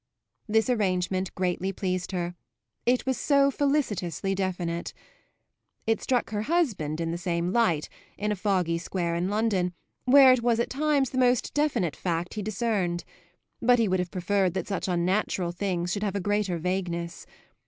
[0.47, 2.33] This arrangement greatly pleased her;
[2.87, 4.95] it was so felicitously definite.
[5.85, 9.75] It struck her husband in the same light, in a foggy square in London,
[10.05, 13.03] where it was at times the most definite fact he discerned;
[13.61, 17.27] but he would have preferred that such unnatural things should have a greater vagueness.